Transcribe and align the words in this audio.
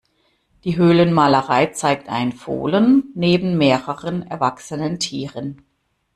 Die 0.63 0.77
Höhlenmalerei 0.77 1.67
zeigt 1.67 2.09
ein 2.09 2.31
Fohlen 2.31 3.11
neben 3.13 3.55
mehreren 3.55 4.23
erwachsenen 4.23 4.97
Tieren. 4.99 5.63